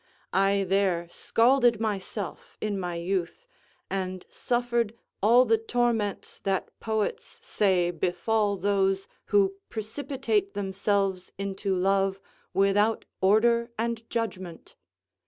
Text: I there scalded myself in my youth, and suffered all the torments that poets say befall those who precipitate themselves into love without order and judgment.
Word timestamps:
I 0.33 0.65
there 0.67 1.07
scalded 1.11 1.79
myself 1.79 2.57
in 2.59 2.79
my 2.79 2.95
youth, 2.95 3.45
and 3.87 4.25
suffered 4.29 4.95
all 5.21 5.45
the 5.45 5.59
torments 5.59 6.39
that 6.39 6.71
poets 6.79 7.39
say 7.43 7.91
befall 7.91 8.57
those 8.57 9.07
who 9.25 9.53
precipitate 9.69 10.55
themselves 10.55 11.31
into 11.37 11.75
love 11.75 12.19
without 12.51 13.05
order 13.21 13.69
and 13.77 14.09
judgment. 14.09 14.73